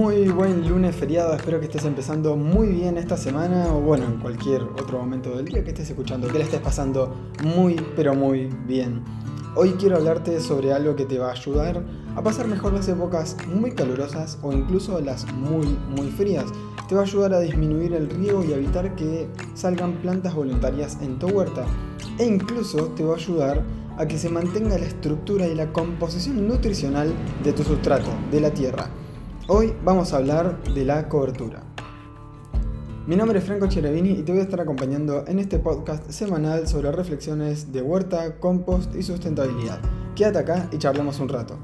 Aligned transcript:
Muy 0.00 0.28
buen 0.28 0.66
lunes 0.66 0.96
feriado, 0.96 1.34
espero 1.34 1.60
que 1.60 1.66
estés 1.66 1.84
empezando 1.84 2.34
muy 2.34 2.68
bien 2.68 2.96
esta 2.96 3.18
semana 3.18 3.66
o 3.70 3.82
bueno, 3.82 4.06
en 4.06 4.16
cualquier 4.16 4.62
otro 4.62 4.98
momento 4.98 5.36
del 5.36 5.44
día 5.44 5.62
que 5.62 5.72
estés 5.72 5.90
escuchando, 5.90 6.26
que 6.26 6.38
la 6.38 6.44
estés 6.44 6.62
pasando 6.62 7.14
muy 7.44 7.76
pero 7.96 8.14
muy 8.14 8.46
bien. 8.66 9.02
Hoy 9.56 9.72
quiero 9.72 9.98
hablarte 9.98 10.40
sobre 10.40 10.72
algo 10.72 10.96
que 10.96 11.04
te 11.04 11.18
va 11.18 11.28
a 11.28 11.32
ayudar 11.32 11.84
a 12.16 12.22
pasar 12.22 12.48
mejor 12.48 12.72
las 12.72 12.88
épocas 12.88 13.36
muy 13.46 13.72
calurosas 13.72 14.38
o 14.40 14.54
incluso 14.54 14.98
las 15.02 15.30
muy 15.34 15.66
muy 15.66 16.08
frías. 16.08 16.46
Te 16.88 16.94
va 16.94 17.02
a 17.02 17.04
ayudar 17.04 17.34
a 17.34 17.40
disminuir 17.40 17.92
el 17.92 18.08
riego 18.08 18.42
y 18.42 18.54
evitar 18.54 18.94
que 18.96 19.28
salgan 19.52 20.00
plantas 20.00 20.34
voluntarias 20.34 20.96
en 21.02 21.18
tu 21.18 21.26
huerta. 21.26 21.66
E 22.18 22.24
incluso 22.24 22.86
te 22.96 23.04
va 23.04 23.12
a 23.12 23.18
ayudar 23.18 23.62
a 23.98 24.08
que 24.08 24.16
se 24.16 24.30
mantenga 24.30 24.78
la 24.78 24.86
estructura 24.86 25.46
y 25.46 25.54
la 25.54 25.74
composición 25.74 26.48
nutricional 26.48 27.12
de 27.44 27.52
tu 27.52 27.64
sustrato, 27.64 28.08
de 28.30 28.40
la 28.40 28.50
tierra. 28.50 28.88
Hoy 29.52 29.74
vamos 29.84 30.12
a 30.12 30.18
hablar 30.18 30.62
de 30.62 30.84
la 30.84 31.08
cobertura. 31.08 31.64
Mi 33.08 33.16
nombre 33.16 33.40
es 33.40 33.44
Franco 33.44 33.66
Cherevini 33.66 34.10
y 34.10 34.22
te 34.22 34.30
voy 34.30 34.40
a 34.40 34.44
estar 34.44 34.60
acompañando 34.60 35.24
en 35.26 35.40
este 35.40 35.58
podcast 35.58 36.08
semanal 36.08 36.68
sobre 36.68 36.92
reflexiones 36.92 37.72
de 37.72 37.82
huerta, 37.82 38.38
compost 38.38 38.94
y 38.94 39.02
sustentabilidad. 39.02 39.80
Quédate 40.14 40.38
acá 40.38 40.68
y 40.70 40.78
charlemos 40.78 41.18
un 41.18 41.30
rato. 41.30 41.58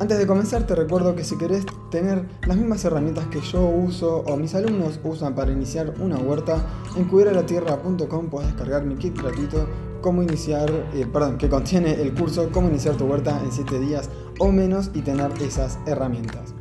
Antes 0.00 0.18
de 0.18 0.26
comenzar 0.26 0.66
te 0.66 0.74
recuerdo 0.74 1.14
que 1.14 1.22
si 1.22 1.38
querés 1.38 1.64
tener 1.92 2.24
las 2.44 2.56
mismas 2.56 2.84
herramientas 2.84 3.26
que 3.26 3.40
yo 3.40 3.68
uso 3.68 4.24
o 4.26 4.36
mis 4.36 4.56
alumnos 4.56 4.98
usan 5.04 5.36
para 5.36 5.52
iniciar 5.52 5.94
una 6.00 6.18
huerta, 6.18 6.56
en 6.96 7.04
cuidaratierra.com 7.04 8.30
puedes 8.30 8.48
descargar 8.48 8.84
mi 8.84 8.96
kit 8.96 9.16
gratuito 9.16 9.68
cómo 10.00 10.24
iniciar, 10.24 10.68
eh, 10.92 11.06
que 11.38 11.48
contiene 11.48 12.02
el 12.02 12.14
curso 12.14 12.48
Cómo 12.50 12.68
iniciar 12.68 12.96
tu 12.96 13.04
huerta 13.04 13.40
en 13.44 13.52
7 13.52 13.78
días 13.78 14.10
o 14.40 14.50
menos 14.50 14.90
y 14.92 15.02
tener 15.02 15.30
esas 15.40 15.78
herramientas. 15.86 16.52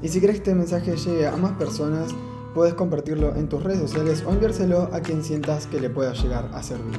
Y 0.00 0.08
si 0.08 0.20
querés 0.20 0.36
que 0.36 0.50
este 0.50 0.54
mensaje 0.54 0.96
llegue 0.96 1.26
a 1.26 1.36
más 1.36 1.52
personas, 1.52 2.14
puedes 2.54 2.74
compartirlo 2.74 3.34
en 3.34 3.48
tus 3.48 3.62
redes 3.62 3.80
sociales 3.80 4.22
o 4.26 4.30
enviárselo 4.30 4.90
a 4.92 5.00
quien 5.00 5.24
sientas 5.24 5.66
que 5.66 5.80
le 5.80 5.90
pueda 5.90 6.12
llegar 6.12 6.50
a 6.54 6.62
servir. 6.62 6.98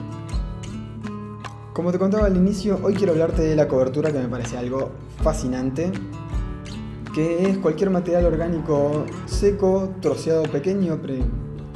Como 1.74 1.94
te 1.94 2.00
contaba 2.00 2.26
al 2.26 2.36
inicio, 2.36 2.78
hoy 2.84 2.94
quiero 2.94 3.14
hablarte 3.14 3.42
de 3.42 3.56
la 3.56 3.70
cobertura 3.70 4.12
que 4.12 4.20
me 4.20 4.28
parece 4.28 4.58
algo 4.58 4.92
fascinante, 5.24 5.92
que 7.16 7.50
es 7.50 7.58
cualquier 7.58 7.90
material 7.90 8.26
orgánico 8.26 9.06
seco, 9.26 9.92
troceado 10.02 10.44
pequeño, 10.44 11.00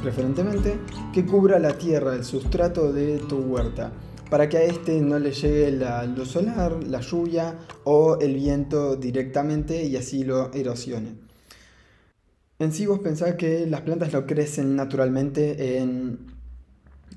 preferentemente, 0.02 0.78
que 1.12 1.24
cubra 1.24 1.58
la 1.58 1.78
tierra, 1.78 2.14
el 2.14 2.24
sustrato 2.24 2.92
de 2.92 3.18
tu 3.18 3.38
huerta, 3.38 3.92
para 4.34 4.48
que 4.48 4.56
a 4.56 4.64
este 4.64 5.00
no 5.00 5.20
le 5.20 5.30
llegue 5.30 5.70
la 5.70 6.04
luz 6.06 6.32
solar, 6.32 6.82
la 6.82 7.00
lluvia 7.00 7.56
o 7.84 8.18
el 8.20 8.34
viento 8.34 8.96
directamente 8.96 9.84
y 9.84 9.96
así 9.96 10.24
lo 10.24 10.52
erosione. 10.52 11.14
En 12.58 12.72
sí 12.72 12.84
vos 12.84 12.98
pensás 12.98 13.36
que 13.36 13.64
las 13.68 13.82
plantas 13.82 14.12
lo 14.12 14.26
crecen 14.26 14.74
naturalmente 14.74 15.78
en 15.78 16.18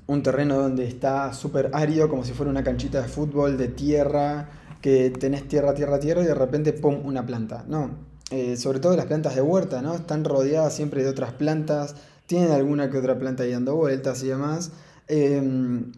un 0.06 0.22
terreno 0.22 0.58
donde 0.60 0.86
está 0.86 1.32
súper 1.32 1.70
árido, 1.72 2.08
como 2.08 2.22
si 2.24 2.34
fuera 2.34 2.52
una 2.52 2.62
canchita 2.62 3.02
de 3.02 3.08
fútbol 3.08 3.58
de 3.58 3.66
tierra, 3.66 4.50
que 4.80 5.10
tenés 5.10 5.48
tierra, 5.48 5.74
tierra, 5.74 5.98
tierra 5.98 6.22
y 6.22 6.26
de 6.26 6.34
repente, 6.36 6.72
¡pum!, 6.72 7.04
una 7.04 7.26
planta. 7.26 7.64
No, 7.66 7.98
eh, 8.30 8.56
sobre 8.56 8.78
todo 8.78 8.96
las 8.96 9.06
plantas 9.06 9.34
de 9.34 9.42
huerta, 9.42 9.82
¿no? 9.82 9.96
Están 9.96 10.22
rodeadas 10.22 10.72
siempre 10.72 11.02
de 11.02 11.08
otras 11.08 11.32
plantas, 11.32 11.96
tienen 12.26 12.52
alguna 12.52 12.88
que 12.90 12.98
otra 12.98 13.18
planta 13.18 13.42
ahí 13.42 13.50
dando 13.50 13.74
vueltas 13.74 14.22
y 14.22 14.28
demás. 14.28 14.70
Em, 15.08 15.90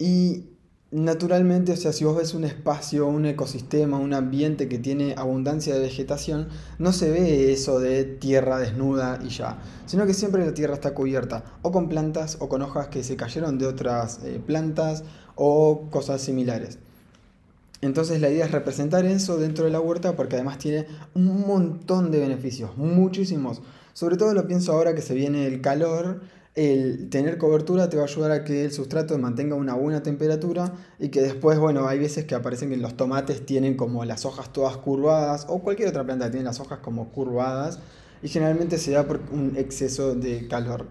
y 0.00 0.53
naturalmente, 0.94 1.72
o 1.72 1.76
sea, 1.76 1.92
si 1.92 2.04
vos 2.04 2.16
ves 2.16 2.34
un 2.34 2.44
espacio, 2.44 3.08
un 3.08 3.26
ecosistema, 3.26 3.98
un 3.98 4.14
ambiente 4.14 4.68
que 4.68 4.78
tiene 4.78 5.14
abundancia 5.18 5.74
de 5.74 5.80
vegetación, 5.80 6.46
no 6.78 6.92
se 6.92 7.10
ve 7.10 7.52
eso 7.52 7.80
de 7.80 8.04
tierra 8.04 8.60
desnuda 8.60 9.18
y 9.24 9.30
ya, 9.30 9.58
sino 9.86 10.06
que 10.06 10.14
siempre 10.14 10.46
la 10.46 10.54
tierra 10.54 10.74
está 10.74 10.94
cubierta 10.94 11.42
o 11.62 11.72
con 11.72 11.88
plantas 11.88 12.36
o 12.38 12.48
con 12.48 12.62
hojas 12.62 12.86
que 12.88 13.02
se 13.02 13.16
cayeron 13.16 13.58
de 13.58 13.66
otras 13.66 14.20
eh, 14.22 14.40
plantas 14.46 15.02
o 15.34 15.88
cosas 15.90 16.20
similares. 16.20 16.78
Entonces 17.80 18.20
la 18.20 18.30
idea 18.30 18.44
es 18.44 18.52
representar 18.52 19.04
eso 19.04 19.36
dentro 19.36 19.64
de 19.64 19.72
la 19.72 19.80
huerta 19.80 20.14
porque 20.14 20.36
además 20.36 20.58
tiene 20.58 20.86
un 21.14 21.40
montón 21.44 22.12
de 22.12 22.20
beneficios, 22.20 22.76
muchísimos. 22.76 23.62
Sobre 23.94 24.16
todo 24.16 24.32
lo 24.32 24.46
pienso 24.46 24.72
ahora 24.72 24.94
que 24.94 25.02
se 25.02 25.14
viene 25.14 25.48
el 25.48 25.60
calor, 25.60 26.20
el 26.54 27.08
tener 27.10 27.36
cobertura 27.36 27.88
te 27.88 27.96
va 27.96 28.04
a 28.04 28.06
ayudar 28.06 28.30
a 28.30 28.44
que 28.44 28.64
el 28.64 28.72
sustrato 28.72 29.18
mantenga 29.18 29.56
una 29.56 29.74
buena 29.74 30.02
temperatura 30.02 30.72
y 31.00 31.08
que 31.08 31.20
después, 31.20 31.58
bueno, 31.58 31.88
hay 31.88 31.98
veces 31.98 32.26
que 32.26 32.34
aparecen 32.34 32.70
que 32.70 32.76
los 32.76 32.96
tomates 32.96 33.44
tienen 33.44 33.76
como 33.76 34.04
las 34.04 34.24
hojas 34.24 34.52
todas 34.52 34.76
curvadas 34.76 35.46
o 35.48 35.60
cualquier 35.60 35.88
otra 35.88 36.04
planta 36.04 36.30
tiene 36.30 36.44
las 36.44 36.60
hojas 36.60 36.78
como 36.78 37.10
curvadas 37.10 37.80
y 38.22 38.28
generalmente 38.28 38.78
se 38.78 38.92
da 38.92 39.04
por 39.04 39.20
un 39.32 39.54
exceso 39.56 40.14
de 40.14 40.46
calor. 40.46 40.86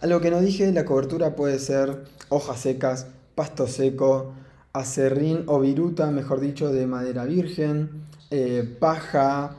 Algo 0.00 0.20
que 0.20 0.30
no 0.30 0.40
dije, 0.40 0.70
la 0.72 0.84
cobertura 0.84 1.34
puede 1.34 1.58
ser 1.58 2.04
hojas 2.28 2.60
secas, 2.60 3.08
pasto 3.34 3.66
seco, 3.66 4.32
acerrín 4.72 5.42
o 5.46 5.58
viruta, 5.58 6.10
mejor 6.12 6.38
dicho, 6.40 6.72
de 6.72 6.86
madera 6.86 7.24
virgen, 7.24 8.06
eh, 8.30 8.76
paja, 8.78 9.56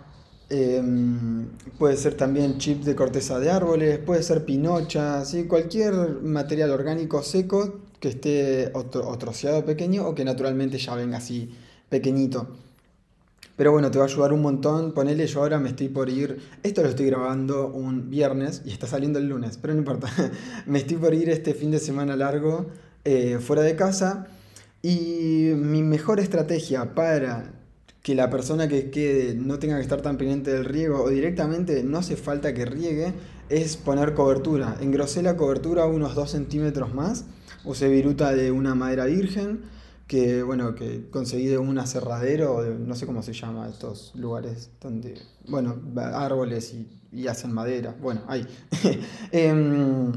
Em, 0.50 1.48
puede 1.78 1.96
ser 1.96 2.16
también 2.16 2.58
chips 2.58 2.86
de 2.86 2.96
corteza 2.96 3.40
de 3.40 3.52
árboles, 3.52 4.00
puede 4.00 4.24
ser 4.24 4.46
pinocha, 4.46 5.24
cualquier 5.48 5.94
material 6.24 6.72
orgánico 6.72 7.22
seco 7.22 7.82
que 8.00 8.10
esté 8.10 8.72
o, 8.74 8.86
troceado 8.86 9.64
pequeño 9.64 10.08
o 10.08 10.16
que 10.16 10.26
naturalmente 10.26 10.78
ya 10.80 10.96
venga 10.96 11.18
así 11.18 11.52
pequeñito. 11.90 12.48
Pero 13.56 13.74
bueno, 13.74 13.92
te 13.92 14.00
va 14.00 14.06
a 14.06 14.08
ayudar 14.08 14.32
un 14.34 14.42
montón. 14.42 14.94
Ponele, 14.94 15.28
yo 15.28 15.42
ahora 15.42 15.60
me 15.60 15.70
estoy 15.70 15.90
por 15.90 16.10
ir. 16.10 16.40
Esto 16.64 16.82
lo 16.82 16.88
estoy 16.88 17.08
grabando 17.08 17.68
un 17.68 18.10
viernes 18.10 18.62
y 18.66 18.72
está 18.72 18.88
saliendo 18.88 19.20
el 19.20 19.28
lunes, 19.28 19.58
pero 19.58 19.74
no 19.74 19.80
importa. 19.80 20.10
me 20.66 20.80
estoy 20.80 20.98
por 20.98 21.14
ir 21.14 21.30
este 21.30 21.54
fin 21.54 21.70
de 21.70 21.80
semana 21.80 22.16
largo 22.16 22.68
eh, 23.04 23.38
fuera 23.40 23.62
de 23.62 23.76
casa. 23.76 24.28
Y 24.82 25.52
mi 25.58 25.84
mejor 25.84 26.22
estrategia 26.22 26.96
para 26.96 27.59
que 28.04 28.16
la 28.16 28.30
persona 28.30 28.68
que 28.68 28.90
quede 28.92 29.36
no 29.36 29.60
tenga 29.60 29.76
que 29.76 29.82
estar 29.82 30.02
tan 30.02 30.18
pendiente 30.18 30.52
del 30.52 30.66
riego 30.66 31.04
o 31.04 31.10
directamente 31.10 31.84
no 31.84 31.98
hace 31.98 32.16
falta 32.16 32.54
que 32.54 32.66
riegue, 32.66 33.14
es 33.50 33.78
poner 33.78 34.14
cobertura. 34.14 34.78
Engrosé 34.80 35.22
la 35.22 35.36
cobertura 35.36 35.86
unos 35.86 36.16
2 36.16 36.32
centímetros 36.32 36.94
más, 36.94 37.26
usé 37.66 37.90
viruta 37.90 38.34
de 38.34 38.52
una 38.52 38.76
madera 38.76 39.06
virgen, 39.06 39.62
que 40.08 40.42
bueno, 40.44 40.76
que 40.76 41.10
conseguí 41.10 41.46
de 41.46 41.58
un 41.58 41.78
aserradero, 41.78 42.64
no 42.80 42.96
sé 42.96 43.06
cómo 43.06 43.22
se 43.22 43.34
llama 43.34 43.68
estos 43.68 44.12
lugares 44.16 44.72
donde, 44.82 45.22
bueno, 45.48 45.80
árboles 45.98 46.74
y, 47.12 47.28
hacen 47.28 47.52
madera, 47.52 47.96
bueno, 48.02 48.22
ahí. 48.28 48.46
Em, 49.32 50.12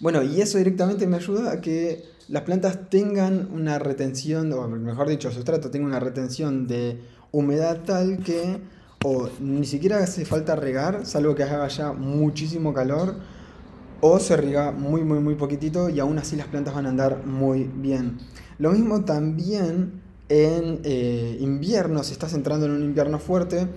bueno, 0.00 0.22
y 0.22 0.40
eso 0.40 0.58
directamente 0.58 1.06
me 1.06 1.16
ayuda 1.16 1.52
a 1.52 1.60
que 1.60 2.15
las 2.28 2.42
plantas 2.42 2.90
tengan 2.90 3.48
una 3.52 3.78
retención, 3.78 4.52
o 4.52 4.68
mejor 4.68 5.08
dicho, 5.08 5.28
el 5.28 5.34
sustrato 5.34 5.70
tenga 5.70 5.86
una 5.86 6.00
retención 6.00 6.66
de 6.66 7.00
humedad 7.32 7.82
tal 7.84 8.18
que 8.18 8.60
o 9.04 9.28
ni 9.40 9.66
siquiera 9.66 9.98
hace 9.98 10.24
falta 10.24 10.56
regar, 10.56 11.06
salvo 11.06 11.34
que 11.34 11.44
haga 11.44 11.68
ya 11.68 11.92
muchísimo 11.92 12.74
calor, 12.74 13.14
o 14.00 14.18
se 14.18 14.36
riega 14.36 14.72
muy, 14.72 15.02
muy, 15.02 15.20
muy 15.20 15.36
poquitito 15.36 15.88
y 15.88 16.00
aún 16.00 16.18
así 16.18 16.36
las 16.36 16.48
plantas 16.48 16.74
van 16.74 16.86
a 16.86 16.88
andar 16.88 17.24
muy 17.24 17.64
bien. 17.64 18.18
Lo 18.58 18.72
mismo 18.72 19.04
también 19.04 20.02
en 20.28 20.80
eh, 20.82 21.36
invierno, 21.40 22.02
si 22.02 22.12
estás 22.12 22.34
entrando 22.34 22.66
en 22.66 22.72
un 22.72 22.82
invierno 22.82 23.18
fuerte, 23.18 23.68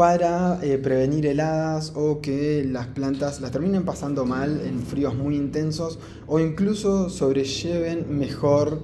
para 0.00 0.58
eh, 0.62 0.78
prevenir 0.78 1.26
heladas 1.26 1.92
o 1.94 2.22
que 2.22 2.64
las 2.66 2.86
plantas 2.86 3.42
las 3.42 3.50
terminen 3.50 3.84
pasando 3.84 4.24
mal 4.24 4.62
en 4.64 4.80
fríos 4.80 5.14
muy 5.14 5.36
intensos 5.36 5.98
o 6.26 6.40
incluso 6.40 7.10
sobrelleven 7.10 8.06
mejor 8.18 8.80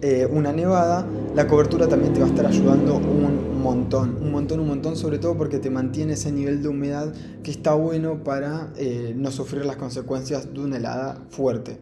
eh, 0.00 0.28
una 0.30 0.52
nevada, 0.52 1.04
la 1.34 1.48
cobertura 1.48 1.88
también 1.88 2.12
te 2.12 2.20
va 2.20 2.26
a 2.26 2.28
estar 2.28 2.46
ayudando 2.46 2.98
un 2.98 3.60
montón, 3.60 4.16
un 4.22 4.30
montón, 4.30 4.60
un 4.60 4.68
montón, 4.68 4.94
sobre 4.94 5.18
todo 5.18 5.36
porque 5.36 5.58
te 5.58 5.70
mantiene 5.70 6.12
ese 6.12 6.30
nivel 6.30 6.62
de 6.62 6.68
humedad 6.68 7.12
que 7.42 7.50
está 7.50 7.74
bueno 7.74 8.22
para 8.22 8.72
eh, 8.76 9.12
no 9.16 9.32
sufrir 9.32 9.64
las 9.64 9.74
consecuencias 9.74 10.54
de 10.54 10.60
una 10.60 10.76
helada 10.76 11.20
fuerte. 11.30 11.80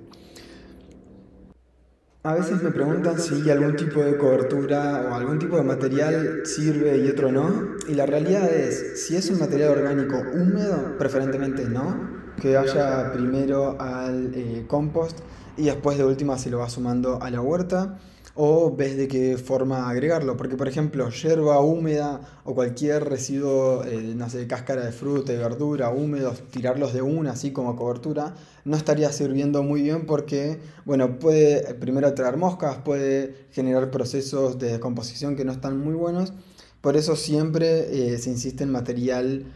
A 2.28 2.34
veces 2.34 2.62
me 2.62 2.70
preguntan 2.70 3.18
si 3.18 3.48
algún 3.48 3.74
tipo 3.74 4.00
de 4.02 4.18
cobertura 4.18 5.08
o 5.10 5.14
algún 5.14 5.38
tipo 5.38 5.56
de 5.56 5.62
material 5.62 6.42
sirve 6.44 6.98
y 6.98 7.08
otro 7.08 7.32
no. 7.32 7.74
Y 7.88 7.94
la 7.94 8.04
realidad 8.04 8.52
es, 8.52 9.06
si 9.06 9.16
es 9.16 9.30
un 9.30 9.38
material 9.38 9.70
orgánico 9.78 10.18
húmedo, 10.34 10.98
preferentemente 10.98 11.64
no, 11.64 11.96
que 12.38 12.54
vaya 12.54 13.12
primero 13.14 13.80
al 13.80 14.30
eh, 14.34 14.66
compost 14.68 15.20
y 15.56 15.64
después 15.64 15.96
de 15.96 16.04
última 16.04 16.36
se 16.36 16.50
lo 16.50 16.58
va 16.58 16.68
sumando 16.68 17.18
a 17.22 17.30
la 17.30 17.40
huerta 17.40 17.98
o 18.40 18.74
ves 18.74 18.96
de 18.96 19.08
qué 19.08 19.36
forma 19.36 19.90
agregarlo. 19.90 20.36
Porque, 20.36 20.56
por 20.56 20.68
ejemplo, 20.68 21.10
hierba 21.10 21.60
húmeda 21.60 22.20
o 22.44 22.54
cualquier 22.54 23.04
residuo, 23.04 23.82
eh, 23.84 24.14
no 24.14 24.30
sé, 24.30 24.46
cáscara 24.46 24.84
de 24.84 24.92
fruta 24.92 25.32
y 25.32 25.36
verdura 25.36 25.90
húmedos, 25.90 26.42
tirarlos 26.52 26.92
de 26.92 27.02
una 27.02 27.32
así 27.32 27.50
como 27.50 27.74
cobertura, 27.74 28.36
no 28.64 28.76
estaría 28.76 29.10
sirviendo 29.10 29.64
muy 29.64 29.82
bien 29.82 30.06
porque, 30.06 30.60
bueno, 30.84 31.18
puede 31.18 31.74
primero 31.74 32.06
atraer 32.06 32.36
moscas, 32.36 32.76
puede 32.78 33.34
generar 33.50 33.90
procesos 33.90 34.56
de 34.60 34.68
descomposición 34.70 35.34
que 35.34 35.44
no 35.44 35.50
están 35.50 35.76
muy 35.76 35.94
buenos. 35.94 36.32
Por 36.80 36.96
eso 36.96 37.16
siempre 37.16 38.12
eh, 38.14 38.18
se 38.18 38.30
insiste 38.30 38.62
en 38.62 38.70
material 38.70 39.46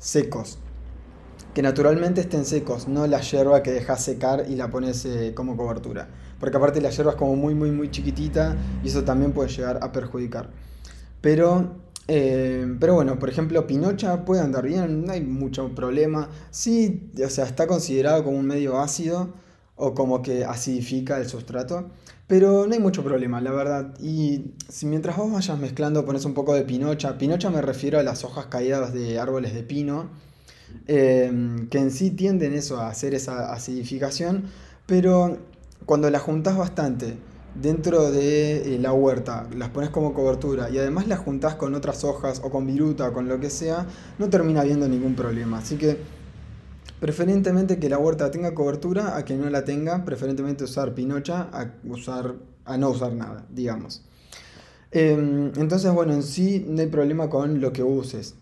secos. 0.00 0.58
Que 1.54 1.62
naturalmente 1.62 2.22
estén 2.22 2.44
secos, 2.44 2.88
no 2.88 3.06
la 3.06 3.20
hierba 3.20 3.62
que 3.62 3.70
dejas 3.70 4.02
secar 4.02 4.46
y 4.48 4.56
la 4.56 4.68
pones 4.68 5.04
eh, 5.04 5.32
como 5.32 5.56
cobertura. 5.56 6.08
Porque 6.42 6.56
aparte 6.56 6.80
la 6.80 6.90
hierba 6.90 7.12
es 7.12 7.16
como 7.16 7.36
muy, 7.36 7.54
muy, 7.54 7.70
muy 7.70 7.88
chiquitita 7.88 8.56
y 8.82 8.88
eso 8.88 9.04
también 9.04 9.30
puede 9.30 9.48
llegar 9.48 9.78
a 9.80 9.92
perjudicar. 9.92 10.50
Pero 11.20 11.76
eh, 12.08 12.66
pero 12.80 12.94
bueno, 12.94 13.18
por 13.18 13.28
ejemplo, 13.28 13.64
Pinocha 13.66 14.24
puede 14.24 14.40
andar 14.40 14.66
bien, 14.66 15.04
no 15.04 15.12
hay 15.12 15.20
mucho 15.20 15.72
problema. 15.74 16.28
Sí, 16.50 17.10
o 17.24 17.30
sea, 17.30 17.44
está 17.44 17.68
considerado 17.68 18.24
como 18.24 18.38
un 18.38 18.46
medio 18.46 18.80
ácido 18.80 19.32
o 19.76 19.94
como 19.94 20.22
que 20.22 20.44
acidifica 20.44 21.18
el 21.18 21.28
sustrato, 21.28 21.90
pero 22.26 22.66
no 22.66 22.74
hay 22.74 22.80
mucho 22.80 23.04
problema, 23.04 23.40
la 23.40 23.52
verdad. 23.52 23.94
Y 24.00 24.54
si 24.68 24.86
mientras 24.86 25.16
vos 25.16 25.32
vayas 25.32 25.58
mezclando 25.60 26.04
pones 26.04 26.24
un 26.24 26.34
poco 26.34 26.54
de 26.54 26.62
Pinocha, 26.62 27.18
Pinocha 27.18 27.50
me 27.50 27.62
refiero 27.62 28.00
a 28.00 28.02
las 28.02 28.24
hojas 28.24 28.46
caídas 28.46 28.92
de 28.92 29.20
árboles 29.20 29.54
de 29.54 29.62
pino, 29.62 30.10
eh, 30.88 31.30
que 31.70 31.78
en 31.78 31.90
sí 31.92 32.10
tienden 32.10 32.54
eso 32.54 32.80
a 32.80 32.88
hacer 32.88 33.14
esa 33.14 33.52
acidificación, 33.52 34.44
pero 34.86 35.38
cuando 35.86 36.10
la 36.10 36.18
juntas 36.18 36.56
bastante, 36.56 37.16
dentro 37.54 38.10
de 38.10 38.74
eh, 38.74 38.78
la 38.78 38.92
huerta, 38.92 39.46
las 39.56 39.70
pones 39.70 39.90
como 39.90 40.14
cobertura 40.14 40.70
y 40.70 40.78
además 40.78 41.06
las 41.06 41.18
juntás 41.18 41.56
con 41.56 41.74
otras 41.74 42.04
hojas 42.04 42.40
o 42.42 42.50
con 42.50 42.66
viruta 42.66 43.08
o 43.08 43.12
con 43.12 43.28
lo 43.28 43.38
que 43.40 43.50
sea, 43.50 43.86
no 44.18 44.30
termina 44.30 44.62
habiendo 44.62 44.88
ningún 44.88 45.14
problema. 45.14 45.58
Así 45.58 45.76
que 45.76 45.98
preferentemente 47.00 47.78
que 47.78 47.88
la 47.88 47.98
huerta 47.98 48.30
tenga 48.30 48.54
cobertura 48.54 49.16
a 49.16 49.24
que 49.24 49.34
no 49.34 49.50
la 49.50 49.64
tenga, 49.64 50.04
preferentemente 50.04 50.64
usar 50.64 50.94
pinocha 50.94 51.48
a, 51.52 51.72
usar, 51.84 52.36
a 52.64 52.76
no 52.78 52.90
usar 52.90 53.12
nada, 53.12 53.44
digamos. 53.50 54.02
Em, 54.90 55.52
entonces, 55.56 55.92
bueno, 55.92 56.12
en 56.12 56.22
sí 56.22 56.64
no 56.68 56.80
hay 56.80 56.86
problema 56.88 57.28
con 57.30 57.60
lo 57.60 57.72
que 57.72 57.82
uses. 57.82 58.34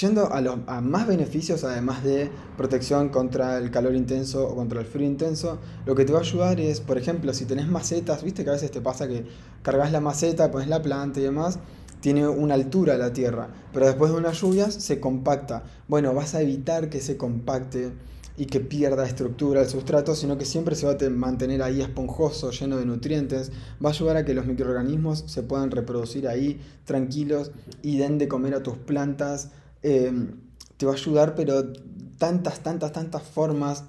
Yendo 0.00 0.32
a, 0.32 0.40
los, 0.40 0.60
a 0.68 0.80
más 0.80 1.08
beneficios, 1.08 1.64
además 1.64 2.04
de 2.04 2.30
protección 2.56 3.08
contra 3.08 3.58
el 3.58 3.72
calor 3.72 3.96
intenso 3.96 4.46
o 4.46 4.54
contra 4.54 4.78
el 4.78 4.86
frío 4.86 5.08
intenso, 5.08 5.58
lo 5.86 5.96
que 5.96 6.04
te 6.04 6.12
va 6.12 6.20
a 6.20 6.22
ayudar 6.22 6.60
es, 6.60 6.80
por 6.80 6.98
ejemplo, 6.98 7.34
si 7.34 7.46
tenés 7.46 7.66
macetas, 7.66 8.22
viste 8.22 8.44
que 8.44 8.50
a 8.50 8.52
veces 8.52 8.70
te 8.70 8.80
pasa 8.80 9.08
que 9.08 9.24
cargas 9.62 9.90
la 9.90 10.00
maceta, 10.00 10.52
pones 10.52 10.68
la 10.68 10.82
planta 10.82 11.18
y 11.18 11.24
demás, 11.24 11.58
tiene 12.00 12.28
una 12.28 12.54
altura 12.54 12.96
la 12.96 13.12
tierra, 13.12 13.48
pero 13.72 13.86
después 13.86 14.12
de 14.12 14.18
unas 14.18 14.40
lluvias 14.40 14.72
se 14.72 15.00
compacta. 15.00 15.64
Bueno, 15.88 16.14
vas 16.14 16.36
a 16.36 16.42
evitar 16.42 16.90
que 16.90 17.00
se 17.00 17.16
compacte 17.16 17.90
y 18.36 18.46
que 18.46 18.60
pierda 18.60 19.04
estructura 19.04 19.62
el 19.62 19.68
sustrato, 19.68 20.14
sino 20.14 20.38
que 20.38 20.44
siempre 20.44 20.76
se 20.76 20.86
va 20.86 20.92
a 20.92 21.10
mantener 21.10 21.60
ahí 21.60 21.80
esponjoso, 21.80 22.52
lleno 22.52 22.76
de 22.76 22.86
nutrientes, 22.86 23.50
va 23.84 23.88
a 23.88 23.92
ayudar 23.92 24.16
a 24.18 24.24
que 24.24 24.32
los 24.32 24.46
microorganismos 24.46 25.24
se 25.26 25.42
puedan 25.42 25.72
reproducir 25.72 26.28
ahí 26.28 26.60
tranquilos 26.84 27.50
y 27.82 27.98
den 27.98 28.18
de 28.18 28.28
comer 28.28 28.54
a 28.54 28.62
tus 28.62 28.76
plantas 28.76 29.50
Em, 29.82 30.40
te 30.76 30.86
va 30.86 30.92
a 30.92 30.94
ayudar, 30.94 31.34
pero 31.34 31.72
tantas, 32.18 32.60
tantas, 32.62 32.92
tantas 32.92 33.22
formas. 33.22 33.84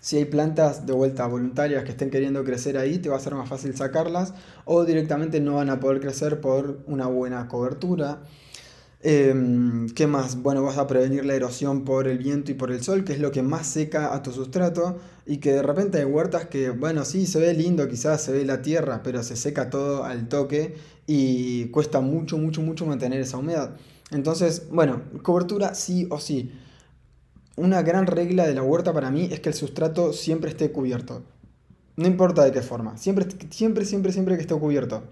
Si 0.00 0.16
hay 0.16 0.24
plantas 0.26 0.86
de 0.86 0.92
vuelta 0.92 1.26
voluntarias 1.26 1.84
que 1.84 1.90
estén 1.90 2.10
queriendo 2.10 2.44
crecer 2.44 2.78
ahí, 2.78 2.98
te 2.98 3.08
va 3.08 3.16
a 3.16 3.20
ser 3.20 3.34
más 3.34 3.48
fácil 3.48 3.76
sacarlas 3.76 4.34
o 4.64 4.84
directamente 4.84 5.40
no 5.40 5.54
van 5.56 5.70
a 5.70 5.80
poder 5.80 6.00
crecer 6.00 6.40
por 6.40 6.80
una 6.86 7.06
buena 7.06 7.48
cobertura. 7.48 8.20
Em, 9.02 9.88
¿Qué 9.90 10.06
más? 10.06 10.42
Bueno, 10.42 10.62
vas 10.62 10.78
a 10.78 10.86
prevenir 10.86 11.24
la 11.24 11.34
erosión 11.34 11.84
por 11.84 12.08
el 12.08 12.18
viento 12.18 12.50
y 12.50 12.54
por 12.54 12.70
el 12.72 12.82
sol, 12.82 13.04
que 13.04 13.12
es 13.12 13.20
lo 13.20 13.30
que 13.30 13.42
más 13.42 13.66
seca 13.66 14.14
a 14.14 14.22
tu 14.22 14.32
sustrato 14.32 14.98
y 15.26 15.38
que 15.38 15.52
de 15.52 15.62
repente 15.62 15.98
hay 15.98 16.04
huertas 16.04 16.46
que, 16.46 16.70
bueno, 16.70 17.04
sí, 17.04 17.26
se 17.26 17.38
ve 17.38 17.52
lindo, 17.54 17.88
quizás 17.88 18.22
se 18.22 18.32
ve 18.32 18.44
la 18.44 18.62
tierra, 18.62 19.02
pero 19.04 19.22
se 19.22 19.36
seca 19.36 19.70
todo 19.70 20.04
al 20.04 20.28
toque 20.28 20.76
y 21.06 21.66
cuesta 21.66 22.00
mucho, 22.00 22.38
mucho, 22.38 22.62
mucho 22.62 22.86
mantener 22.86 23.20
esa 23.20 23.38
humedad. 23.38 23.76
Entonces, 24.10 24.68
bueno, 24.70 25.02
cobertura 25.22 25.74
sí 25.74 26.06
o 26.10 26.20
sí. 26.20 26.52
Una 27.56 27.82
gran 27.82 28.06
regla 28.06 28.46
de 28.46 28.54
la 28.54 28.62
huerta 28.62 28.92
para 28.92 29.10
mí 29.10 29.28
es 29.30 29.40
que 29.40 29.48
el 29.48 29.54
sustrato 29.54 30.12
siempre 30.12 30.50
esté 30.50 30.70
cubierto. 30.70 31.22
No 31.96 32.06
importa 32.06 32.44
de 32.44 32.52
qué 32.52 32.60
forma, 32.60 32.98
siempre, 32.98 33.26
siempre, 33.50 33.84
siempre, 33.84 34.12
siempre 34.12 34.36
que 34.36 34.42
esté 34.42 34.54
cubierto. 34.54 35.02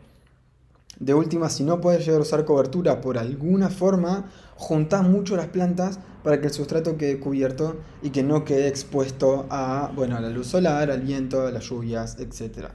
De 1.01 1.13
última, 1.13 1.49
si 1.49 1.65
no 1.65 1.81
puedes 1.81 2.05
llegar 2.05 2.21
a 2.21 2.23
usar 2.23 2.45
cobertura 2.45 3.01
por 3.01 3.19
alguna 3.19 3.69
forma, 3.69 4.31
junta 4.57 5.03
mucho 5.03 5.37
las 5.37 5.49
plantas 5.49 5.99
para 6.23 6.41
que 6.41 6.47
el 6.47 6.53
sustrato 6.53 6.97
quede 6.97 7.19
cubierto 7.19 7.77
y 8.03 8.11
que 8.11 8.23
no 8.23 8.45
quede 8.45 8.69
expuesto 8.69 9.47
a, 9.51 9.91
bueno, 9.95 10.17
a 10.17 10.21
la 10.21 10.29
luz 10.29 10.49
solar, 10.49 10.91
al 10.91 11.01
viento, 11.01 11.47
a 11.47 11.51
las 11.51 11.65
lluvias, 11.65 12.19
etc. 12.21 12.69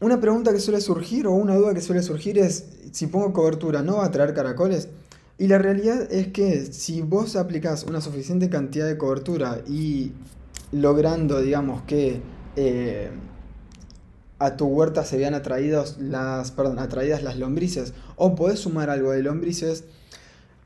Una 0.00 0.18
pregunta 0.18 0.50
que 0.50 0.60
suele 0.60 0.80
surgir 0.80 1.26
o 1.26 1.32
una 1.32 1.54
duda 1.54 1.74
que 1.74 1.82
suele 1.82 2.02
surgir 2.02 2.38
es 2.38 2.64
si 2.90 3.06
pongo 3.06 3.34
cobertura, 3.34 3.82
¿no 3.82 3.98
va 3.98 4.06
a 4.06 4.10
traer 4.10 4.32
caracoles? 4.32 4.88
Y 5.36 5.46
la 5.46 5.58
realidad 5.58 6.10
es 6.10 6.28
que 6.28 6.64
si 6.72 7.02
vos 7.02 7.36
aplicás 7.36 7.84
una 7.84 8.00
suficiente 8.00 8.48
cantidad 8.48 8.86
de 8.86 8.96
cobertura 8.96 9.60
y 9.68 10.12
logrando, 10.72 11.42
digamos, 11.42 11.82
que 11.82 12.22
eh, 12.56 13.10
a 14.38 14.56
tu 14.56 14.66
huerta 14.66 15.04
se 15.04 15.18
vean 15.18 15.34
las, 15.98 16.50
perdón, 16.50 16.78
atraídas 16.78 17.22
las 17.22 17.36
lombrices, 17.36 17.92
o 18.16 18.34
podés 18.34 18.60
sumar 18.60 18.88
algo 18.88 19.12
de 19.12 19.22
lombrices, 19.22 19.84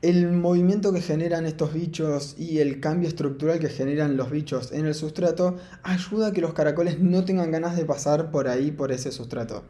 el 0.01 0.31
movimiento 0.31 0.93
que 0.93 1.01
generan 1.01 1.45
estos 1.45 1.73
bichos 1.73 2.35
y 2.37 2.59
el 2.59 2.79
cambio 2.79 3.09
estructural 3.09 3.59
que 3.59 3.69
generan 3.69 4.17
los 4.17 4.29
bichos 4.29 4.71
en 4.71 4.85
el 4.85 4.93
sustrato 4.93 5.55
ayuda 5.83 6.27
a 6.27 6.31
que 6.31 6.41
los 6.41 6.53
caracoles 6.53 6.99
no 6.99 7.25
tengan 7.25 7.51
ganas 7.51 7.75
de 7.75 7.85
pasar 7.85 8.31
por 8.31 8.47
ahí, 8.47 8.71
por 8.71 8.91
ese 8.91 9.11
sustrato. 9.11 9.63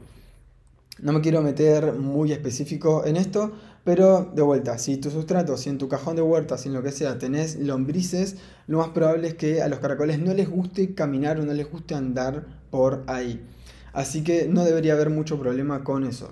No 1.02 1.12
me 1.12 1.22
quiero 1.22 1.42
meter 1.42 1.94
muy 1.94 2.32
específico 2.32 3.06
en 3.06 3.18
esto, 3.18 3.52
pero 3.84 4.32
de 4.34 4.42
vuelta, 4.42 4.78
si 4.78 4.98
tu 4.98 5.12
sustrato, 5.12 5.58
si 5.58 5.70
en 5.70 5.78
tu 5.78 5.88
cajón 5.88 6.16
de 6.16 6.22
huerta, 6.22 6.58
si 6.58 6.70
en 6.70 6.74
lo 6.74 6.82
que 6.82 6.92
sea 6.92 7.20
tenés 7.20 7.58
lombrices, 7.58 8.38
lo 8.68 8.80
más 8.80 8.90
probable 8.90 9.28
es 9.28 9.34
que 9.36 9.62
a 9.62 9.68
los 9.68 9.80
caracoles 9.80 10.20
no 10.20 10.34
les 10.34 10.50
guste 10.50 10.96
caminar 10.96 11.40
o 11.40 11.46
no 11.46 11.54
les 11.54 11.70
guste 11.70 11.96
andar 11.96 12.46
por 12.72 13.04
ahí. 13.08 13.46
Así 13.94 14.24
que 14.24 14.48
no 14.48 14.64
debería 14.64 14.94
haber 14.94 15.10
mucho 15.10 15.40
problema 15.40 15.84
con 15.84 16.04
eso. 16.04 16.32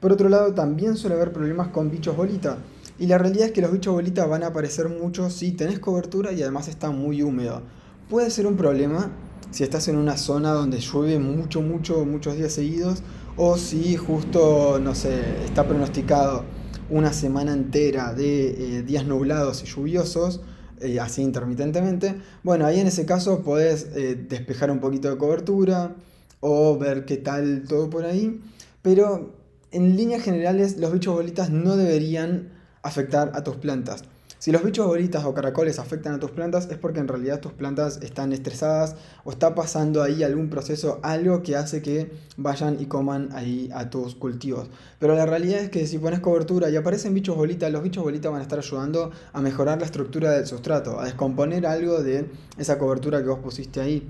Por 0.00 0.12
otro 0.12 0.28
lado, 0.28 0.54
también 0.54 0.96
suele 0.96 1.16
haber 1.16 1.32
problemas 1.32 1.68
con 1.68 1.90
bichos 1.90 2.16
bolita. 2.16 2.58
Y 2.98 3.06
la 3.06 3.18
realidad 3.18 3.46
es 3.46 3.52
que 3.52 3.60
los 3.60 3.72
bichos 3.72 3.92
bolitas 3.92 4.28
van 4.28 4.44
a 4.44 4.48
aparecer 4.48 4.88
mucho 4.88 5.28
si 5.30 5.52
tenés 5.52 5.80
cobertura 5.80 6.32
y 6.32 6.42
además 6.42 6.68
está 6.68 6.90
muy 6.90 7.22
húmedo. 7.22 7.62
Puede 8.08 8.30
ser 8.30 8.46
un 8.46 8.56
problema 8.56 9.10
si 9.50 9.64
estás 9.64 9.88
en 9.88 9.96
una 9.96 10.16
zona 10.16 10.52
donde 10.52 10.78
llueve 10.78 11.18
mucho, 11.18 11.60
mucho, 11.60 12.04
muchos 12.04 12.36
días 12.36 12.52
seguidos 12.52 13.02
o 13.36 13.56
si 13.56 13.96
justo, 13.96 14.78
no 14.80 14.94
sé, 14.94 15.44
está 15.44 15.66
pronosticado 15.66 16.44
una 16.90 17.12
semana 17.12 17.52
entera 17.52 18.14
de 18.14 18.78
eh, 18.78 18.82
días 18.82 19.06
nublados 19.06 19.62
y 19.62 19.66
lluviosos, 19.66 20.40
eh, 20.80 21.00
así 21.00 21.22
intermitentemente. 21.22 22.14
Bueno, 22.42 22.66
ahí 22.66 22.78
en 22.78 22.86
ese 22.86 23.06
caso 23.06 23.42
podés 23.42 23.88
eh, 23.94 24.14
despejar 24.28 24.70
un 24.70 24.80
poquito 24.80 25.10
de 25.10 25.16
cobertura 25.16 25.96
o 26.40 26.78
ver 26.78 27.04
qué 27.04 27.16
tal 27.16 27.64
todo 27.68 27.90
por 27.90 28.04
ahí. 28.04 28.40
Pero 28.82 29.34
en 29.70 29.96
líneas 29.96 30.22
generales 30.22 30.78
los 30.78 30.92
bichos 30.92 31.14
bolitas 31.14 31.50
no 31.50 31.76
deberían 31.76 32.53
afectar 32.84 33.32
a 33.34 33.42
tus 33.42 33.56
plantas. 33.56 34.04
Si 34.44 34.52
los 34.52 34.62
bichos 34.62 34.86
bolitas 34.86 35.24
o 35.24 35.32
caracoles 35.32 35.78
afectan 35.78 36.12
a 36.12 36.20
tus 36.20 36.30
plantas 36.30 36.68
es 36.70 36.76
porque 36.76 37.00
en 37.00 37.08
realidad 37.08 37.40
tus 37.40 37.52
plantas 37.52 38.00
están 38.02 38.30
estresadas 38.34 38.94
o 39.24 39.30
está 39.30 39.54
pasando 39.54 40.02
ahí 40.02 40.22
algún 40.22 40.50
proceso, 40.50 41.00
algo 41.02 41.42
que 41.42 41.56
hace 41.56 41.80
que 41.80 42.12
vayan 42.36 42.76
y 42.78 42.84
coman 42.84 43.30
ahí 43.32 43.70
a 43.72 43.88
tus 43.88 44.14
cultivos. 44.14 44.68
Pero 44.98 45.14
la 45.14 45.24
realidad 45.24 45.60
es 45.60 45.70
que 45.70 45.86
si 45.86 45.96
pones 45.96 46.20
cobertura 46.20 46.68
y 46.68 46.76
aparecen 46.76 47.14
bichos 47.14 47.34
bolitas, 47.34 47.72
los 47.72 47.82
bichos 47.82 48.04
bolitas 48.04 48.30
van 48.30 48.40
a 48.40 48.42
estar 48.42 48.58
ayudando 48.58 49.12
a 49.32 49.40
mejorar 49.40 49.78
la 49.78 49.86
estructura 49.86 50.32
del 50.32 50.46
sustrato, 50.46 51.00
a 51.00 51.06
descomponer 51.06 51.66
algo 51.66 52.02
de 52.02 52.28
esa 52.58 52.78
cobertura 52.78 53.22
que 53.22 53.28
vos 53.30 53.38
pusiste 53.38 53.80
ahí, 53.80 54.06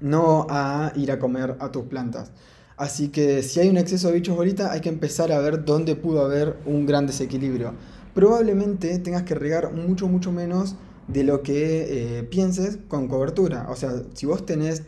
no 0.00 0.48
a 0.50 0.92
ir 0.96 1.12
a 1.12 1.20
comer 1.20 1.54
a 1.60 1.70
tus 1.70 1.84
plantas. 1.84 2.32
Así 2.76 3.08
que 3.08 3.42
si 3.42 3.60
hay 3.60 3.68
un 3.68 3.78
exceso 3.78 4.08
de 4.08 4.14
bichos 4.14 4.36
bolitas 4.36 4.70
hay 4.70 4.80
que 4.80 4.90
empezar 4.90 5.32
a 5.32 5.38
ver 5.40 5.64
dónde 5.64 5.96
pudo 5.96 6.22
haber 6.22 6.58
un 6.66 6.86
gran 6.86 7.06
desequilibrio. 7.06 7.74
Probablemente 8.14 8.98
tengas 8.98 9.22
que 9.22 9.34
regar 9.34 9.72
mucho, 9.72 10.08
mucho 10.08 10.30
menos 10.32 10.76
de 11.08 11.24
lo 11.24 11.42
que 11.42 12.18
eh, 12.18 12.22
pienses 12.24 12.78
con 12.88 13.08
cobertura. 13.08 13.66
O 13.70 13.76
sea, 13.76 14.02
si 14.14 14.26
vos 14.26 14.44
tenés 14.44 14.82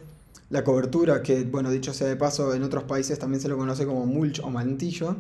la 0.51 0.65
cobertura, 0.65 1.23
que 1.23 1.45
bueno, 1.45 1.71
dicho 1.71 1.95
sea 1.95 2.09
de 2.09 2.17
paso, 2.17 2.55
en 2.55 2.63
otros 2.63 2.85
países 2.85 3.19
también 3.19 3.41
se 3.41 3.49
lo 3.49 3.57
conoce 3.57 3.87
como 3.87 4.07
mulch 4.07 4.41
o 4.41 4.51
mantillo, 4.51 5.17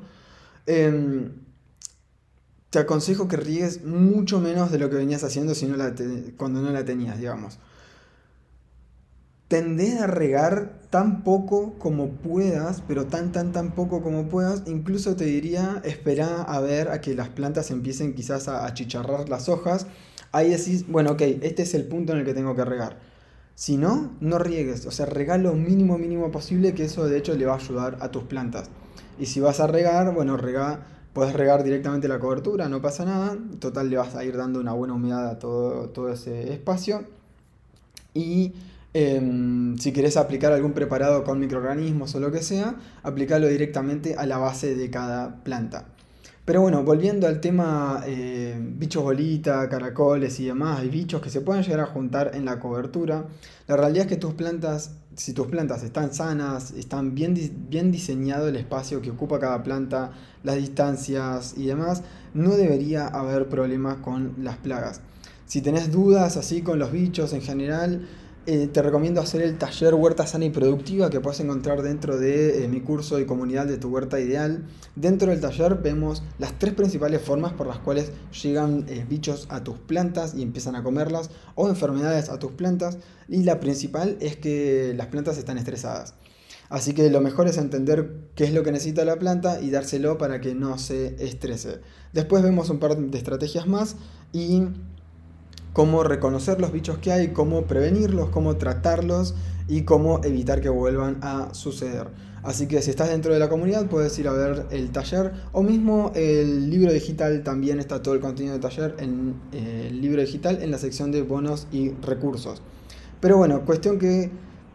em, 0.67 1.33
te 2.71 2.79
aconsejo 2.81 3.29
que 3.29 3.37
riegues 3.37 3.85
mucho 3.85 4.41
menos 4.41 4.71
de 4.71 4.79
lo 4.79 4.91
que 4.91 4.97
venías 4.97 5.25
haciendo 5.25 5.55
si 5.55 5.67
no 5.67 5.77
cuando 6.37 6.61
no 6.61 6.71
la 6.71 6.85
tenías, 6.85 7.19
digamos 7.19 7.59
tendés 9.49 10.00
a 10.00 10.07
regar 10.07 10.78
tan 10.90 11.25
poco 11.25 11.75
como 11.78 12.11
puedas, 12.11 12.83
pero 12.87 13.07
tan, 13.07 13.33
tan, 13.33 13.52
tan 13.52 13.73
poco 13.73 14.02
como 14.02 14.28
puedas. 14.28 14.62
Incluso 14.67 15.17
te 15.17 15.25
diría, 15.25 15.81
espera 15.85 16.43
a 16.43 16.61
ver 16.61 16.90
a 16.90 17.00
que 17.00 17.14
las 17.14 17.28
plantas 17.28 17.71
empiecen 17.71 18.14
quizás 18.14 18.49
a 18.49 18.67
achicharrar 18.67 19.28
las 19.28 19.49
hojas. 19.49 19.87
Ahí 20.33 20.50
decís, 20.50 20.87
bueno, 20.88 21.12
ok, 21.12 21.23
este 21.43 21.62
es 21.62 21.75
el 21.75 21.87
punto 21.87 22.12
en 22.12 22.21
el 22.21 22.25
que 22.25 22.35
tengo 22.35 22.55
que 22.55 22.64
regar. 22.64 22.99
Si 23.55 23.76
no, 23.76 24.12
no 24.21 24.38
riegues, 24.38 24.87
o 24.87 24.90
sea, 24.90 25.07
rega 25.07 25.37
lo 25.37 25.55
mínimo, 25.55 25.99
mínimo 25.99 26.31
posible, 26.31 26.75
que 26.75 26.85
eso 26.85 27.07
de 27.07 27.19
hecho 27.19 27.35
le 27.35 27.47
va 27.47 27.55
a 27.55 27.57
ayudar 27.57 27.99
a 28.00 28.11
tus 28.11 28.25
plantas. 28.25 28.71
Y 29.19 29.26
si 29.26 29.40
vas 29.40 29.59
a 29.59 29.67
regar, 29.67 30.14
bueno, 30.14 30.37
rega 30.37 30.87
Puedes 31.19 31.35
regar 31.35 31.64
directamente 31.64 32.07
la 32.07 32.21
cobertura, 32.21 32.69
no 32.69 32.81
pasa 32.81 33.05
nada. 33.05 33.37
Total, 33.59 33.90
le 33.90 33.97
vas 33.97 34.14
a 34.14 34.23
ir 34.23 34.37
dando 34.37 34.61
una 34.61 34.73
buena 34.73 34.95
humedad 34.95 35.28
a 35.28 35.38
todo, 35.40 35.88
todo 35.88 36.12
ese 36.12 36.52
espacio. 36.52 37.05
Y 38.14 38.55
em, 39.07 39.76
si 39.78 39.93
querés 39.93 40.17
aplicar 40.17 40.52
algún 40.52 40.73
preparado 40.73 41.25
con 41.25 41.38
microorganismos 41.38 42.14
o 42.14 42.21
lo 42.21 42.33
que 42.33 42.43
sea, 42.43 42.76
aplicarlo 43.02 43.47
directamente 43.47 44.14
a 44.17 44.26
la 44.26 44.38
base 44.38 44.75
de 44.75 44.90
cada 44.90 45.43
planta. 45.45 45.87
Pero 46.49 46.62
bueno, 46.62 46.83
volviendo 46.83 47.26
al 47.26 47.43
tema 47.43 48.02
eh, 48.07 48.59
bichos 48.59 49.02
bolita, 49.02 49.69
caracoles 49.69 50.40
y 50.40 50.47
demás, 50.47 50.81
hay 50.81 50.88
bichos 50.88 51.21
que 51.21 51.28
se 51.28 51.43
pueden 51.43 51.62
llegar 51.62 51.81
a 51.81 51.87
juntar 51.87 52.31
en 52.33 52.47
la 52.47 52.59
cobertura. 52.59 53.26
La 53.67 53.76
realidad 53.76 54.07
es 54.07 54.09
que 54.09 54.17
tus 54.17 54.33
plantas, 54.33 54.93
si 55.14 55.35
tus 55.35 55.47
plantas 55.49 55.83
están 55.83 56.14
sanas, 56.14 56.71
están 56.71 57.14
bien, 57.14 57.35
bien 57.69 57.93
diseñado 57.93 58.49
el 58.49 58.57
espacio 58.57 59.02
que 59.02 59.11
ocupa 59.11 59.38
cada 59.38 59.62
planta, 59.62 60.12
las 60.43 60.57
distancias 60.57 61.52
y 61.55 61.67
demás, 61.67 62.02
no 62.33 62.57
debería 62.57 63.09
haber 63.09 63.50
problemas 63.50 63.99
con 63.99 64.33
las 64.38 64.57
plagas. 64.57 65.02
Si 65.45 65.61
tenés 65.61 65.93
dudas 65.93 66.38
así 66.38 66.62
con 66.62 66.78
los 66.78 66.93
bichos 66.93 67.35
en 67.35 67.43
general, 67.43 68.09
eh, 68.50 68.67
te 68.67 68.81
recomiendo 68.81 69.21
hacer 69.21 69.43
el 69.43 69.59
taller 69.59 69.93
Huerta 69.93 70.26
Sana 70.26 70.47
y 70.47 70.49
Productiva 70.50 71.11
que 71.11 71.21
puedes 71.21 71.38
encontrar 71.40 71.83
dentro 71.83 72.17
de 72.17 72.64
eh, 72.64 72.69
mi 72.69 72.81
curso 72.81 73.19
de 73.19 73.26
comunidad 73.26 73.67
de 73.67 73.76
tu 73.76 73.90
huerta 73.90 74.19
ideal. 74.21 74.64
Dentro 74.97 75.31
del 75.31 75.43
taller 75.43 75.75
vemos 75.83 76.23
las 76.38 76.59
tres 76.59 76.73
principales 76.73 77.21
formas 77.21 77.52
por 77.52 77.67
las 77.67 77.78
cuales 77.78 78.11
llegan 78.43 78.87
eh, 78.88 79.05
bichos 79.07 79.49
a 79.50 79.62
tus 79.62 79.76
plantas 79.76 80.35
y 80.35 80.40
empiezan 80.40 80.76
a 80.76 80.83
comerlas 80.83 81.28
o 81.57 81.69
enfermedades 81.69 82.31
a 82.31 82.38
tus 82.38 82.52
plantas. 82.52 82.97
Y 83.28 83.43
la 83.43 83.61
principal 83.61 84.17
es 84.21 84.38
que 84.38 84.95
las 84.97 85.09
plantas 85.09 85.37
están 85.37 85.59
estresadas. 85.59 86.14
Así 86.71 86.95
que 86.95 87.11
lo 87.11 87.21
mejor 87.21 87.49
es 87.49 87.59
entender 87.59 88.31
qué 88.35 88.45
es 88.45 88.55
lo 88.55 88.62
que 88.62 88.73
necesita 88.73 89.05
la 89.05 89.19
planta 89.19 89.61
y 89.61 89.69
dárselo 89.69 90.17
para 90.17 90.40
que 90.40 90.55
no 90.55 90.78
se 90.78 91.23
estrese. 91.23 91.83
Después 92.14 92.43
vemos 92.43 92.71
un 92.71 92.78
par 92.78 92.97
de 92.97 93.19
estrategias 93.19 93.67
más 93.67 93.97
y 94.33 94.62
cómo 95.78 96.02
reconocer 96.02 96.61
los 96.61 96.73
bichos 96.73 96.99
que 96.99 97.12
hay, 97.12 97.28
cómo 97.28 97.66
prevenirlos, 97.66 98.30
cómo 98.30 98.56
tratarlos 98.56 99.37
y 99.68 99.82
cómo 99.82 100.20
evitar 100.25 100.61
que 100.61 100.68
vuelvan 100.68 101.18
a 101.23 101.54
suceder. 101.54 102.08
Así 102.42 102.66
que 102.66 102.82
si 102.82 102.90
estás 102.90 103.11
dentro 103.11 103.32
de 103.32 103.38
la 103.38 103.49
comunidad 103.49 103.87
puedes 103.87 104.18
ir 104.18 104.26
a 104.26 104.32
ver 104.32 104.66
el 104.73 104.90
taller 104.90 105.35
o 105.52 105.62
mismo 105.62 106.11
el 106.16 106.68
libro 106.68 106.92
digital, 106.92 107.44
también 107.44 107.78
está 107.78 108.02
todo 108.02 108.14
el 108.14 108.20
contenido 108.20 108.54
del 108.54 108.61
taller 108.61 108.97
en 108.99 109.37
eh, 109.52 109.87
el 109.90 110.00
libro 110.00 110.20
digital 110.20 110.61
en 110.64 110.73
la 110.73 110.78
sección 110.78 111.12
de 111.12 111.23
bonos 111.23 111.68
y 111.70 111.90
recursos. 112.02 112.61
Pero 113.20 113.37
bueno, 113.37 113.64
cuestión 113.64 114.00
que 114.00 114.32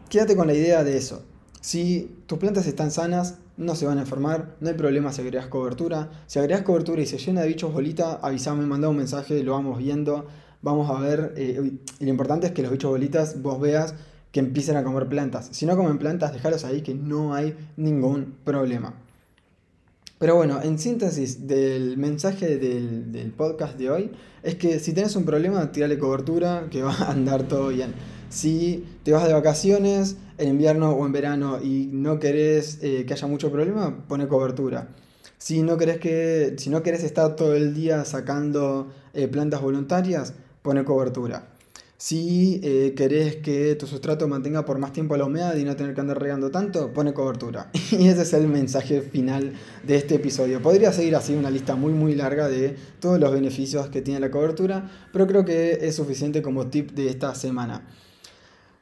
quédate 0.08 0.34
con 0.34 0.46
la 0.46 0.54
idea 0.54 0.84
de 0.84 0.96
eso. 0.96 1.22
Si 1.60 2.16
tus 2.26 2.38
plantas 2.38 2.66
están 2.66 2.90
sanas, 2.90 3.34
no 3.58 3.74
se 3.74 3.84
van 3.84 3.98
a 3.98 4.00
enfermar, 4.00 4.56
no 4.60 4.70
hay 4.70 4.74
problema 4.74 5.12
si 5.12 5.20
agregas 5.20 5.48
cobertura. 5.48 6.10
Si 6.26 6.38
agregas 6.38 6.62
cobertura 6.62 7.02
y 7.02 7.06
se 7.06 7.18
llena 7.18 7.42
de 7.42 7.48
bichos 7.48 7.74
bolita, 7.74 8.14
avísame, 8.22 8.64
manda 8.64 8.88
un 8.88 8.96
mensaje, 8.96 9.42
lo 9.42 9.52
vamos 9.52 9.76
viendo 9.76 10.26
vamos 10.64 10.90
a 10.90 10.98
ver, 10.98 11.34
eh, 11.36 11.72
lo 12.00 12.08
importante 12.08 12.48
es 12.48 12.52
que 12.52 12.62
los 12.62 12.72
bichos 12.72 12.90
bolitas 12.90 13.40
vos 13.40 13.60
veas 13.60 13.94
que 14.32 14.40
empiecen 14.40 14.76
a 14.76 14.82
comer 14.82 15.08
plantas. 15.08 15.48
Si 15.52 15.66
no 15.66 15.76
comen 15.76 15.98
plantas, 15.98 16.32
déjalos 16.32 16.64
ahí 16.64 16.80
que 16.80 16.94
no 16.94 17.34
hay 17.34 17.54
ningún 17.76 18.34
problema. 18.44 18.94
Pero 20.18 20.36
bueno, 20.36 20.60
en 20.62 20.78
síntesis 20.78 21.46
del 21.46 21.98
mensaje 21.98 22.56
del, 22.56 23.32
podcast 23.36 23.76
de 23.76 23.90
hoy, 23.90 24.10
es 24.42 24.54
que 24.54 24.80
si 24.80 24.92
tenés 24.94 25.14
un 25.16 25.24
problema, 25.24 25.70
tirale 25.70 25.98
cobertura, 25.98 26.66
que 26.70 26.82
va 26.82 26.94
a 26.94 27.10
andar 27.12 27.46
todo 27.46 27.68
bien. 27.68 27.92
Si 28.30 28.84
te 29.02 29.12
vas 29.12 29.26
de 29.26 29.34
vacaciones 29.34 30.16
en 30.38 30.48
invierno 30.48 30.92
o 30.92 31.04
en 31.04 31.12
verano 31.12 31.60
y 31.62 31.90
no 31.92 32.18
querés 32.18 32.78
eh, 32.82 33.04
que 33.06 33.12
haya 33.12 33.28
mucho 33.28 33.52
problema, 33.52 34.06
pone 34.08 34.26
cobertura. 34.26 34.88
Si 35.36 35.62
no 35.62 35.76
querés, 35.76 35.98
que, 35.98 36.54
si 36.56 36.70
no 36.70 36.78
estar 36.78 37.36
todo 37.36 37.54
el 37.54 37.74
día 37.74 38.04
sacando 38.06 38.88
eh, 39.12 39.28
plantas 39.28 39.60
voluntarias, 39.60 40.32
pone 40.64 40.82
cobertura. 40.82 41.46
Si 41.98 42.58
eh, 42.64 42.94
querés 42.96 43.36
que 43.36 43.74
tu 43.76 43.86
sustrato 43.86 44.26
mantenga 44.26 44.64
por 44.64 44.78
más 44.78 44.94
tiempo 44.94 45.14
la 45.16 45.26
humedad 45.26 45.54
y 45.56 45.64
no 45.64 45.76
tener 45.76 45.94
que 45.94 46.00
andar 46.00 46.18
regando 46.18 46.50
tanto, 46.50 46.90
pone 46.92 47.12
cobertura. 47.12 47.70
Y 47.92 48.08
ese 48.08 48.22
es 48.22 48.32
el 48.32 48.48
mensaje 48.48 49.02
final 49.02 49.52
de 49.86 49.96
este 49.96 50.14
episodio. 50.14 50.62
Podría 50.62 50.90
seguir 50.90 51.16
así 51.16 51.34
una 51.34 51.50
lista 51.50 51.76
muy 51.76 51.92
muy 51.92 52.14
larga 52.14 52.48
de 52.48 52.76
todos 52.98 53.20
los 53.20 53.30
beneficios 53.30 53.88
que 53.88 54.00
tiene 54.00 54.20
la 54.20 54.30
cobertura, 54.30 54.90
pero 55.12 55.26
creo 55.26 55.44
que 55.44 55.78
es 55.82 55.94
suficiente 55.94 56.40
como 56.40 56.68
tip 56.68 56.92
de 56.92 57.10
esta 57.10 57.34
semana. 57.34 57.86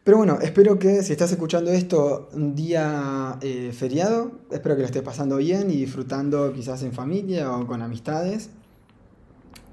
Pero 0.04 0.18
bueno, 0.18 0.38
espero 0.40 0.78
que 0.78 1.02
si 1.02 1.12
estás 1.12 1.32
escuchando 1.32 1.72
esto 1.72 2.28
un 2.32 2.54
día 2.54 3.38
eh, 3.40 3.72
feriado, 3.72 4.38
espero 4.52 4.76
que 4.76 4.82
lo 4.82 4.86
estés 4.86 5.02
pasando 5.02 5.36
bien 5.38 5.68
y 5.68 5.78
disfrutando 5.78 6.52
quizás 6.52 6.84
en 6.84 6.92
familia 6.92 7.50
o 7.56 7.66
con 7.66 7.82
amistades. 7.82 8.50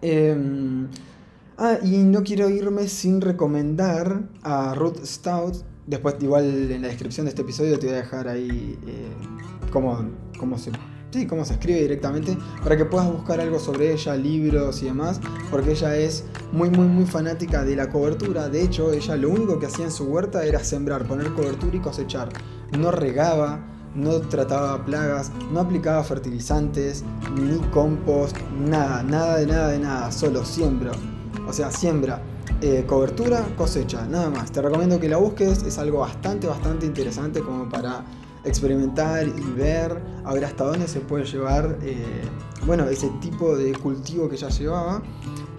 Em, 0.02 0.88
Ah, 1.62 1.78
y 1.84 1.98
no 1.98 2.24
quiero 2.24 2.50
irme 2.50 2.88
sin 2.88 3.20
recomendar 3.20 4.30
a 4.44 4.74
Ruth 4.76 5.04
Stout. 5.04 5.58
Después, 5.88 6.16
igual 6.22 6.72
en 6.72 6.82
la 6.82 6.88
descripción 6.88 7.26
de 7.26 7.32
este 7.32 7.42
episodio 7.42 7.78
te 7.78 7.88
voy 7.88 7.96
a 7.96 7.98
dejar 7.98 8.30
ahí 8.30 8.80
eh, 8.88 9.12
cómo, 9.70 9.98
se, 10.58 10.72
sí, 11.12 11.28
cómo 11.28 11.44
se 11.44 11.56
escribe 11.56 11.82
directamente 11.82 12.38
para 12.64 12.78
que 12.78 12.86
puedas 12.86 13.12
buscar 13.12 13.42
algo 13.42 13.60
sobre 13.60 13.92
ella, 13.92 14.16
libros 14.16 14.82
y 14.82 14.86
demás, 14.86 15.20
porque 15.52 15.72
ella 15.72 15.98
es 15.98 16.24
muy, 16.54 16.70
muy, 16.70 16.88
muy 16.88 17.06
fanática 17.06 17.66
de 17.66 17.76
la 17.76 17.90
cobertura. 17.90 18.48
De 18.48 18.64
hecho, 18.64 18.94
ella 18.94 19.18
lo 19.18 19.30
único 19.30 19.60
que 19.60 19.66
hacía 19.66 19.84
en 19.84 19.92
su 19.92 20.06
huerta 20.06 20.46
era 20.46 20.64
sembrar, 20.64 21.06
poner 21.10 21.34
cobertura 21.34 21.76
y 21.76 21.82
cosechar. 21.82 22.30
No 22.78 22.90
regaba, 22.90 23.60
no 23.96 24.22
trataba 24.22 24.86
plagas, 24.86 25.30
no 25.52 25.60
aplicaba 25.60 26.06
fertilizantes, 26.06 27.04
ni 27.36 27.58
compost, 27.72 28.38
nada, 28.66 29.04
nada 29.04 29.40
de 29.40 29.46
nada 29.46 29.68
de 29.72 29.80
nada, 29.80 30.10
solo 30.14 30.46
siembro. 30.46 31.19
O 31.50 31.54
sea, 31.54 31.72
siembra, 31.72 32.22
eh, 32.62 32.86
cobertura, 32.88 33.44
cosecha, 33.58 34.06
nada 34.06 34.30
más. 34.30 34.52
Te 34.52 34.62
recomiendo 34.62 35.00
que 35.00 35.10
la 35.10 35.18
busques, 35.18 35.64
es 35.64 35.80
algo 35.80 36.00
bastante, 36.00 36.46
bastante 36.46 36.86
interesante 36.86 37.40
como 37.42 37.68
para 37.68 38.06
experimentar 38.46 39.28
y 39.28 39.52
ver, 39.58 40.00
a 40.24 40.34
ver 40.34 40.46
hasta 40.46 40.66
dónde 40.66 40.88
se 40.88 41.00
puede 41.00 41.26
llevar, 41.26 41.80
eh, 41.82 42.22
bueno, 42.68 42.88
ese 42.88 43.10
tipo 43.20 43.58
de 43.58 43.74
cultivo 43.74 44.30
que 44.30 44.38
ya 44.38 44.50
llevaba, 44.50 45.02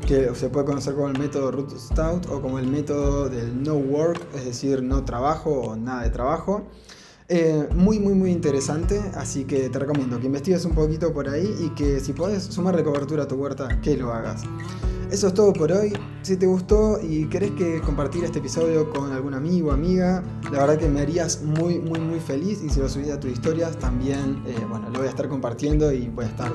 que 0.07 0.33
se 0.35 0.49
puede 0.49 0.67
conocer 0.67 0.95
como 0.95 1.09
el 1.09 1.19
método 1.19 1.51
Root 1.51 1.77
Stout 1.77 2.27
o 2.31 2.41
como 2.41 2.61
el 2.61 2.69
método 2.69 3.29
del 3.29 3.61
no 3.61 3.75
work, 3.75 4.21
es 4.37 4.45
decir, 4.45 4.85
no 4.85 5.05
trabajo 5.05 5.51
o 5.51 5.77
nada 5.77 6.05
de 6.05 6.11
trabajo. 6.11 6.63
Eh, 7.29 7.69
muy, 7.75 7.99
muy, 7.99 8.15
muy 8.15 8.31
interesante, 8.31 9.01
así 9.15 9.45
que 9.45 9.69
te 9.69 9.79
recomiendo 9.79 10.21
que 10.21 10.27
investigues 10.27 10.65
un 10.65 10.73
poquito 10.73 11.13
por 11.13 11.29
ahí 11.29 11.53
y 11.61 11.71
que 11.71 11.99
si 12.01 12.13
puedes 12.13 12.45
sumarle 12.45 12.85
cobertura 12.85 13.25
a 13.25 13.29
tu 13.29 13.35
huerta, 13.35 13.81
que 13.81 13.97
lo 13.97 14.13
hagas. 14.13 14.43
Eso 15.11 15.27
es 15.27 15.35
todo 15.35 15.53
por 15.53 15.73
hoy. 15.73 15.93
Si 16.23 16.37
te 16.37 16.47
gustó 16.47 17.01
y 17.03 17.27
querés 17.29 17.51
que 17.53 17.81
compartir 17.81 18.23
este 18.23 18.39
episodio 18.39 18.89
con 18.91 19.11
algún 19.11 19.35
amigo 19.35 19.71
o 19.71 19.73
amiga, 19.73 20.23
la 20.45 20.61
verdad 20.61 20.79
que 20.79 20.89
me 20.89 21.01
harías 21.01 21.43
muy, 21.43 21.81
muy, 21.81 21.99
muy 21.99 22.21
feliz. 22.21 22.63
Y 22.63 22.71
si 22.71 22.79
lo 22.79 22.89
subís 22.89 23.11
a 23.11 23.19
tus 23.19 23.33
historias, 23.33 23.77
también, 23.77 24.41
eh, 24.47 24.57
bueno, 24.69 24.89
lo 24.89 24.99
voy 24.99 25.09
a 25.09 25.11
estar 25.11 25.29
compartiendo 25.29 25.91
y 25.91 26.07
voy 26.09 26.27
a 26.27 26.29
estar 26.29 26.53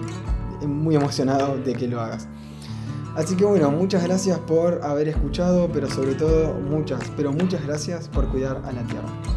muy 0.65 0.95
emocionado 0.95 1.57
de 1.57 1.73
que 1.73 1.87
lo 1.87 1.99
hagas. 1.99 2.29
Así 3.15 3.35
que 3.35 3.43
bueno, 3.43 3.71
muchas 3.71 4.03
gracias 4.03 4.39
por 4.39 4.83
haber 4.83 5.09
escuchado, 5.09 5.69
pero 5.73 5.89
sobre 5.89 6.15
todo 6.15 6.53
muchas, 6.53 7.01
pero 7.17 7.33
muchas 7.33 7.61
gracias 7.65 8.07
por 8.07 8.29
cuidar 8.29 8.61
a 8.65 8.71
la 8.71 8.83
Tierra. 8.83 9.34